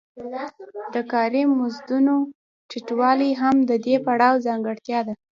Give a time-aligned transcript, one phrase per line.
[0.93, 2.15] د کاري مزدونو
[2.69, 5.13] ټیټوالی هم د دې پړاو ځانګړتیا ده